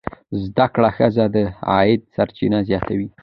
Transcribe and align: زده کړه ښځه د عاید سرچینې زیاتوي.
زده 0.45 0.65
کړه 0.73 0.89
ښځه 0.97 1.25
د 1.33 1.35
عاید 1.69 2.01
سرچینې 2.15 2.59
زیاتوي. 2.69 3.07